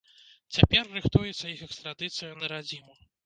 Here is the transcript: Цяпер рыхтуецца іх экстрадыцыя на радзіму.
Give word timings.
Цяпер 0.55 0.89
рыхтуецца 0.95 1.45
іх 1.51 1.61
экстрадыцыя 1.67 2.31
на 2.43 2.51
радзіму. 2.55 2.99